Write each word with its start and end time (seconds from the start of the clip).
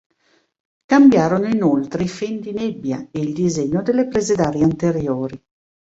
Cambiarono 0.85 1.45
inoltre 1.45 2.01
i 2.01 2.07
fendinebbia 2.07 3.09
e 3.11 3.19
il 3.19 3.35
disegno 3.35 3.83
delle 3.83 4.07
prese 4.07 4.33
d'aria 4.35 4.63
anteriori. 4.63 5.39